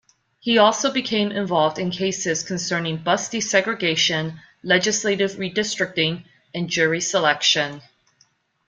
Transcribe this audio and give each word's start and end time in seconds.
He 0.39 0.57
also 0.57 0.91
became 0.91 1.31
involved 1.31 1.77
in 1.77 1.91
cases 1.91 2.41
concerning 2.41 2.97
bus 3.03 3.29
desegregation, 3.29 4.39
legislative 4.63 5.33
redistricting 5.33 6.23
and 6.55 6.67
jury 6.71 7.01
selection. 7.01 7.83